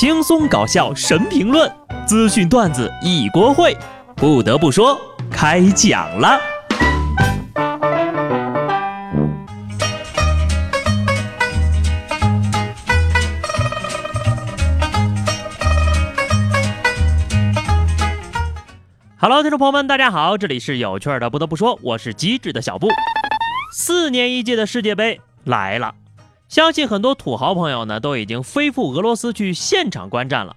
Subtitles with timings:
[0.00, 1.68] 轻松搞笑神评论，
[2.06, 3.76] 资讯段子一锅烩。
[4.14, 4.96] 不得不说，
[5.28, 6.38] 开讲了。
[19.16, 21.28] Hello，听众朋友们，大家好，这里是有趣的。
[21.28, 22.86] 不得不说，我是机智的小布。
[23.72, 25.92] 四年一届的世界杯来了。
[26.48, 30.56] 相信很多土豪朋友呢都已经飞赴俄罗斯去现场观战了。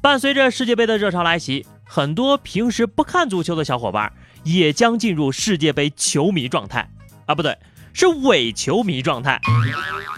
[0.00, 4.12] 伴随着世界杯的热潮来袭，很多平时不看足球的小伙伴
[4.42, 6.88] 也将进入世界杯球迷状态
[7.26, 7.56] 啊，不对，
[7.92, 9.40] 是伪球迷状态。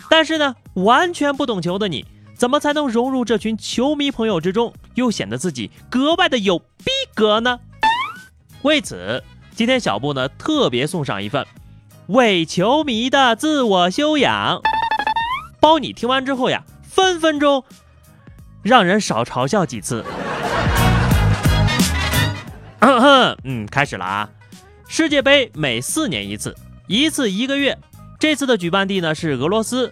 [0.09, 6.65] 但是呢，完全不懂球的你，怎么才能融入这群球迷朋友之中，又显得自己格外的有逼
[7.15, 7.59] 格呢？
[8.63, 9.23] 为此，
[9.55, 11.45] 今天小布呢特别送上一份
[12.07, 14.63] 伪球迷的自我修养。
[15.65, 17.65] 包你听完之后呀，分分钟
[18.63, 20.05] 让人少嘲笑几次。
[23.45, 24.29] 嗯，开始了啊！
[24.87, 26.55] 世界杯每四年一次，
[26.87, 27.79] 一次一个月。
[28.19, 29.91] 这次的举办地呢是俄罗斯。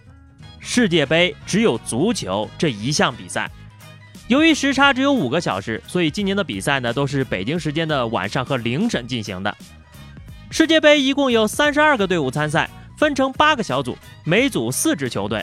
[0.60, 3.50] 世界杯只有足球这一项比赛，
[4.28, 9.56] 由于时差只有五个小时，所以今年的比赛呢都是北京时间的晚上和凌晨进行的。
[10.50, 15.42] 世界杯一共有三十二个队伍参赛，分成八个小组，每组四支球队。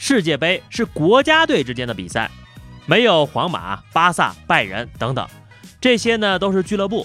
[0.00, 2.30] 世界杯是国家队之间的比赛，
[2.86, 5.28] 没有皇马、巴萨、拜仁等等，
[5.80, 7.04] 这些呢都是俱乐部，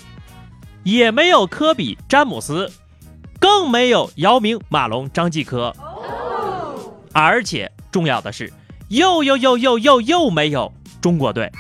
[0.84, 2.72] 也没有科比、詹姆斯，
[3.40, 5.76] 更没有姚明、马龙、张继科，
[7.12, 8.54] 而且重要的是，
[8.90, 11.52] 又又又又又又没有中国队。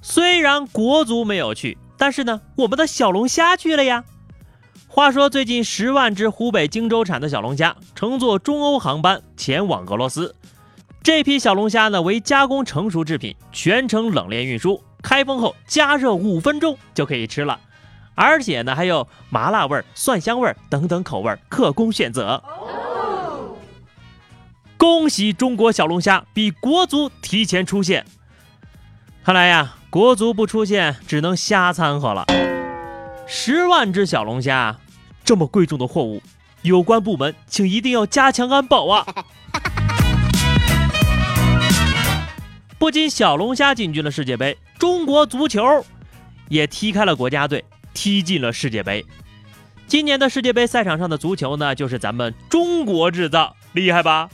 [0.00, 4.04] 虽然国足没有去，但是呢，我们的小龙虾去了呀。
[4.90, 10.34] 话说，最近十万只湖北荆州产的小龙虾乘坐中欧航班前往俄罗斯。
[11.02, 17.60] 这批小龙虾呢为加工成熟制品，全程冷链运输，开封后加热五分钟就可以吃了。
[18.14, 22.42] 而且呢还有麻辣味、蒜香味等等口味，可供选择。
[24.76, 28.04] 恭喜中国小龙虾比国足提前出现。
[29.22, 32.24] 看来呀，国足不出现，只能瞎掺和了。
[33.30, 34.78] 十万只小龙虾。
[35.22, 36.22] 这么贵重的货物，
[36.62, 39.06] 有关部门请一定要加强安保啊！
[42.78, 45.84] 不仅小龙虾进军了世界杯，中国足球
[46.48, 47.62] 也踢开了国家队，
[47.92, 49.04] 踢进了世界杯。
[49.86, 54.30] 今年的世界杯赛场上的足球呢，就是咱们中国制造，厉害吧？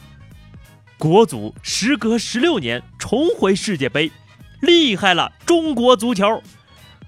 [0.96, 4.12] 国足时隔十六年重回世界杯，
[4.60, 5.32] 厉害了！
[5.44, 6.40] 中国足球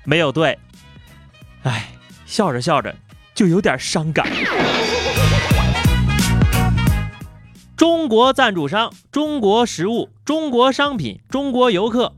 [0.05, 0.59] 没有队，
[1.67, 1.89] 哎，
[2.25, 2.95] 笑着笑着。
[3.35, 4.27] 就有点伤感。
[7.77, 12.15] 中国赞助商、中国食物、中国商品、中国游客，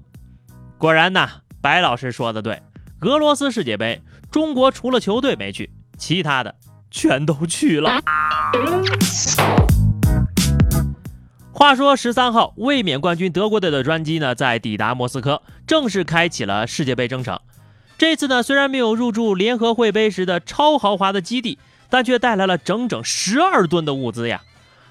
[0.79, 1.29] 果然呐，
[1.61, 2.63] 白老师说的对。
[3.01, 4.01] 俄罗斯世界杯，
[4.31, 6.55] 中国除了球队没去，其他的
[6.89, 8.01] 全都去了。
[11.51, 17.41] 话说十三号，卫冕冠军德国队的专机呢，在抵达莫斯科，正式开启了世界杯征程。
[17.99, 21.59] 这次呢，虽然没有入住联合会杯时的超豪华的基地，
[21.91, 24.43] 但却带来了整整十二吨的物资呀，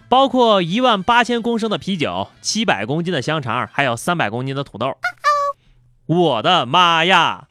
[0.10, 4.98] 包括一万八千公升的啤酒、七百公斤的香肠，还有三百公斤的土豆。
[6.06, 7.48] 我的妈呀！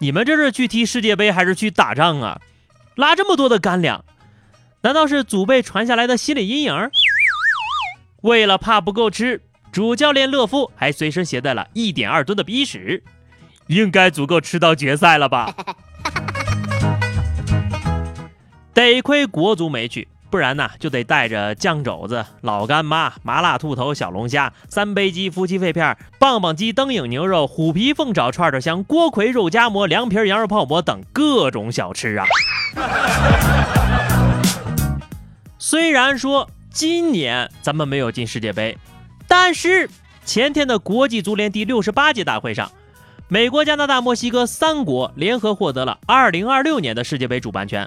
[0.00, 2.40] 你们这是去踢世界杯还是去打仗啊？
[2.96, 4.04] 拉这么多的干粮，
[4.82, 6.90] 难道是祖辈传下来的心理阴影？
[8.22, 13.04] 为了怕不够吃，主教练勒夫还随身携带了一点二吨的鼻屎。
[13.68, 15.54] 应该足够吃到决赛了吧？
[18.74, 32.26] 得亏国足没去，不然呢就得带着酱肘子、老干妈、麻辣兔头、小龙虾、三杯鸡、夫妻肺片、棒棒鸡、灯影牛肉、虎皮凤爪、串串香、锅盔肉夹馍、凉皮、羊肉泡馍等各种小吃啊！
[35.58, 38.78] 虽然说今年咱们没有进世界杯，
[39.26, 39.90] 但是
[40.24, 42.70] 前天的国际足联第六十八届大会上。
[43.30, 47.86] 美国、加拿大、墨西哥三国联合获得了2026年的世界杯主办权。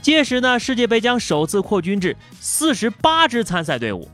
[0.00, 4.08] 届时呢，世界杯将首次扩军至48支参赛队伍。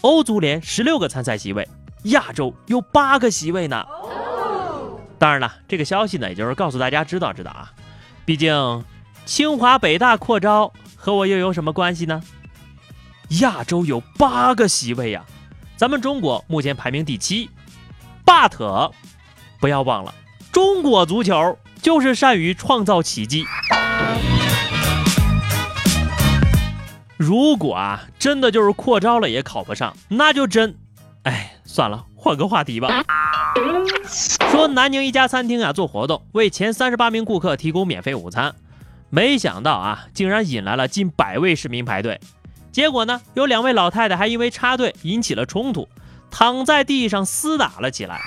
[0.00, 1.68] 欧足联16个参赛席位，
[2.04, 3.86] 亚洲有八个席位呢。
[5.20, 7.70] 当然了，这个消息呢，也就是告诉大家知道知道啊。
[8.24, 8.84] 毕竟，
[9.24, 12.20] 清华北大扩招和我又有什么关系呢？
[13.40, 15.24] 亚洲有八个席位呀，
[15.76, 17.48] 咱们中国目前排名第七
[18.26, 18.90] ，but。
[19.60, 20.14] 不要忘了，
[20.50, 23.44] 中国足球就是善于创造奇迹。
[27.18, 30.74] 如果啊，真的就是扩招了也考不上，那就真，
[31.24, 33.04] 哎，算了，换个话题吧。
[34.50, 38.54] 说南宁一家餐厅啊做活动，为前三十八名顾客提供免费午餐，
[39.10, 42.18] 没想到啊，竟然引来了近百位市民排队。
[42.72, 45.86] 结果呢，有两位老太太还因为插队引起了冲突，
[46.30, 48.18] 躺在地上厮打了起来。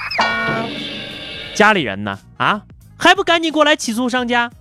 [1.54, 2.20] 家里人呢？
[2.38, 2.64] 啊，
[2.98, 4.52] 还不赶紧过来起诉商家？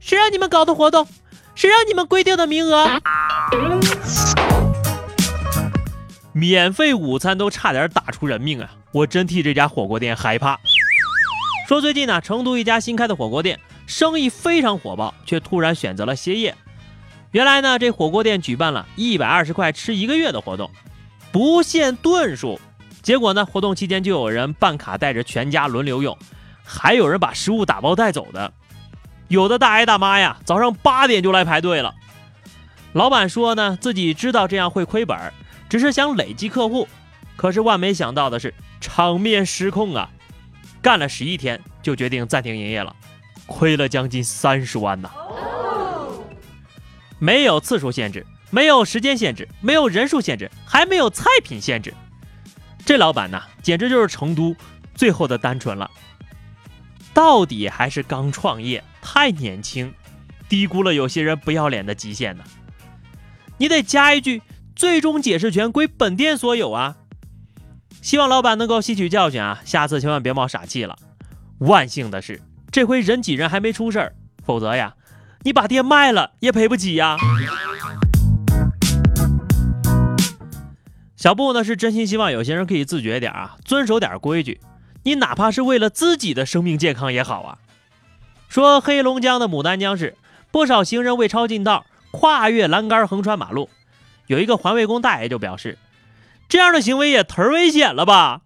[0.00, 1.06] 谁让你们搞的活动？
[1.54, 3.00] 谁让你们规定的名额？
[6.32, 8.70] 免费午餐都差点打出人命啊！
[8.92, 10.58] 我真替这家火锅店害怕。
[11.68, 16.56] 说最近呢，成都一家新开的火锅店生意非常火爆，却突然选择了歇业。
[17.32, 20.70] 原来呢，这火锅店举办了一百二十块吃一个月的活动，
[21.30, 22.58] 不限顿数。
[23.10, 26.16] 结果呢，活动期间就有人办卡带着全家轮流用，
[26.62, 28.52] 还有人把食物打包带走的。
[29.26, 31.92] 有的大爷大妈呀，早上八点就来排队了。
[32.92, 35.18] 老板说呢，自己知道这样会亏本，
[35.68, 36.86] 只是想累积客户。
[37.34, 40.08] 可是万没想到的是，场面失控啊！
[40.80, 42.94] 干了十一天就决定暂停营业了，
[43.46, 45.10] 亏了将近三十万呢。
[47.18, 51.92] 没有次数限制，没有时间限制，没有人数限制，还没有菜品限制。
[52.84, 54.56] 这老板呢，简直就是成都
[54.94, 55.90] 最后的单纯了。
[57.12, 58.82] 到底还是刚创业。
[59.02, 59.94] 太年轻，
[60.46, 62.44] 低估了有些人不要脸的极限呢。
[63.56, 64.42] 你得加一句：
[64.76, 66.96] 最终解释权归本店所有啊！
[68.02, 70.98] 希望老板能够吸取教训啊，下次千万别冒傻气了。
[71.60, 74.94] 万幸的是，这回人挤人还没出事儿，否则呀，
[75.44, 77.16] 你把店卖了也赔不起呀。
[81.20, 84.58] 小布呢是真心希望有些人可以自觉点啊，遵守点规矩，
[85.02, 87.58] 你哪怕是为了自己的生命健康也好啊。
[88.48, 90.16] 说黑龙江的牡丹江市，
[90.50, 93.68] 不少行人为超近道，跨越栏杆横穿马路。
[94.28, 95.76] 有一个环卫工大爷就表示，
[96.48, 98.40] 这样的行为也忒危险了吧？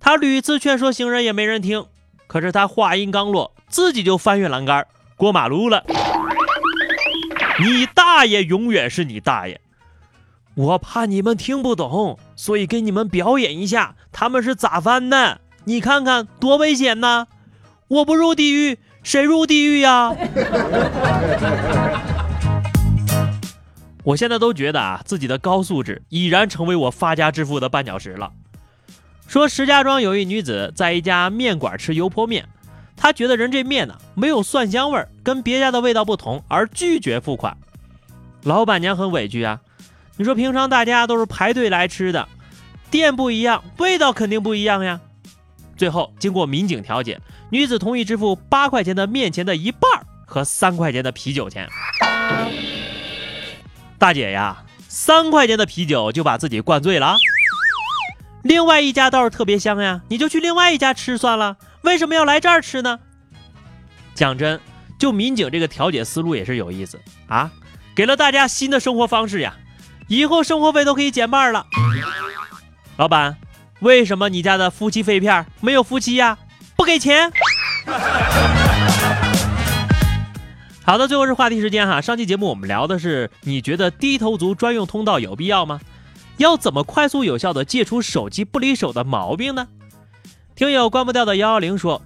[0.00, 1.86] 他屡次劝说行人也没人听。
[2.26, 4.84] 可是他话音刚落，自己就翻越栏杆
[5.14, 5.84] 过马路了。
[7.60, 9.60] 你大爷永远是你大爷！
[10.54, 15.40] 我怕你们听不懂，所以给你们表演一下他们是咋翻的。
[15.64, 17.26] 你看看多危险呐！
[17.88, 18.78] 我不入地狱。
[19.02, 20.14] 谁入地狱呀？
[24.04, 28.30] 我现在都觉得啊，自己的高素质已然成为我发家致富的绊脚石了。
[29.26, 32.46] 说石家庄有一女子在一家面馆吃油泼面，
[32.94, 37.56] 她觉得人这面呢没有蒜香味儿，跟别家的味道不同，而拒绝付款。
[38.42, 39.60] 老板娘很委屈啊，
[40.20, 42.28] 你说平常大家都是排队来吃的，
[42.90, 45.00] 店不一样，味道肯定不一样呀。
[45.78, 47.18] 最后经过民警调解。
[47.48, 49.90] 女子同意支付八块钱的面钱的一半
[50.26, 51.66] 和三块钱的啤酒钱。
[53.96, 57.16] 大姐呀，三块钱的啤酒就把自己灌醉了。
[58.42, 61.56] 另外一家倒是特别香呀，你就去另外一家吃算了。
[61.80, 63.00] 为什么要来这儿吃呢？
[64.14, 64.60] 讲真，
[64.98, 67.50] 就民警这个调解思路也是有意思啊，
[67.94, 69.56] 给了大家新的生活方式呀，
[70.10, 71.64] 以后生活费都可以减半了。
[72.96, 73.36] 老板，
[73.78, 76.36] 为什么你家的夫妻肺片没有夫妻呀？
[76.76, 77.30] 不给钱。
[80.84, 82.00] 好的，最后是话题时间哈。
[82.00, 85.80] 上期节目我们聊的是，你觉得低头族专用通道有必要吗？
[86.38, 89.68] 要怎么快速有效的戒除手机不离手的毛病呢？
[90.56, 92.02] 听友关不掉的幺幺零说，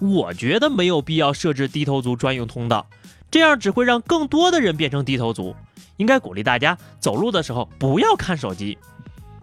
[0.00, 2.86] 我觉得没有必要设置低头族专用通道，
[3.30, 5.54] 这样只会让更多的人变成低头族。
[5.96, 8.78] 应该鼓励大家走路的时候不要看手机。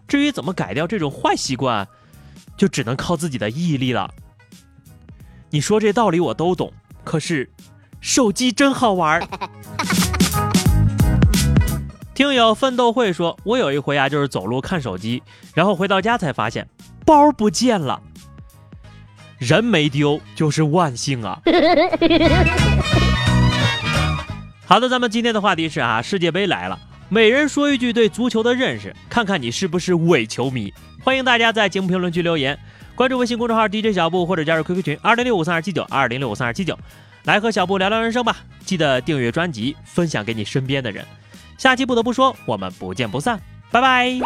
[0.08, 1.88] 至于怎么改掉这种坏习惯，
[2.58, 4.14] 就只能靠自己的毅力了。
[5.50, 7.50] 你说这道理我都懂，可是
[8.00, 9.26] 手机真好玩。
[12.14, 15.24] 听友奋斗会说，我有一回啊，就是走路看手机，
[15.56, 16.68] 然后回到家才发现
[17.06, 18.02] 包不见了。
[19.40, 21.42] 人没丢就是万幸啊。
[24.72, 30.74] 好的，咱们今天的话题是啊，世界杯来了，每人说一句对足球的认识，看看你是不是伪球迷。
[31.04, 32.58] 欢迎大家在节目评论区留言。
[32.96, 36.80] 关注微信公众号 DJ 小布，或者加入 QQ 群二零六五三二七九二零六五三二七九，
[37.26, 38.38] 来和小布聊聊人生吧。
[38.64, 41.06] 记得订阅专辑，分享给你身边的人。
[41.58, 43.38] 下期不得不说，我们不见不散，
[43.72, 44.22] 拜拜。